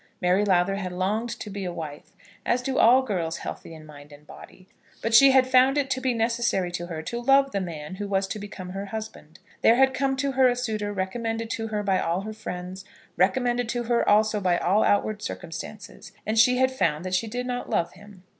[0.19, 2.13] Mary Lowther had longed to be a wife,
[2.43, 4.67] as do all girls healthy in mind and body;
[4.99, 8.07] but she had found it to be necessary to her to love the man who
[8.07, 9.37] was to become her husband.
[9.61, 12.83] There had come to her a suitor recommended to her by all her friends,
[13.15, 17.45] recommended to her also by all outward circumstances, and she had found that she did
[17.45, 18.23] not love him!